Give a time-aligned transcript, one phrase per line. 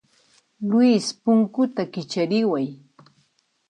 [0.69, 2.67] Luis, punkuta kichariway.